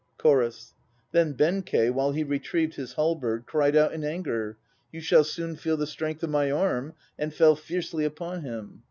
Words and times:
CHORUS. 0.17 0.73
Then 1.11 1.33
Benkei 1.33 1.91
while 1.91 2.11
he 2.11 2.23
retrieved 2.23 2.73
his 2.73 2.93
halberd 2.93 3.45
Cried 3.45 3.75
out 3.75 3.93
in 3.93 4.03
anger, 4.03 4.57
"You 4.91 4.99
shall 4.99 5.23
soon 5.23 5.55
feel 5.55 5.77
the 5.77 5.85
strength 5.85 6.23
of 6.23 6.31
my 6.31 6.49
arm," 6.49 6.95
and 7.19 7.31
fell 7.31 7.55
fiercely 7.55 8.03
upon 8.03 8.41
him. 8.41 8.79